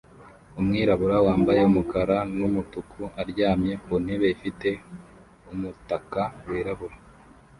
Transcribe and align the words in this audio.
Umwirabura 0.59 1.17
wambaye 1.25 1.61
umukara 1.69 2.17
numutuku 2.37 3.01
aryamye 3.21 3.73
ku 3.83 3.93
ntebe 4.03 4.25
ifite 4.35 4.69
umutaka 5.53 6.21
wirabura 6.49 6.95